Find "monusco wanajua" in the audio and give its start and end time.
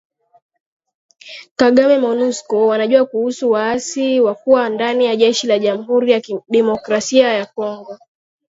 1.99-3.05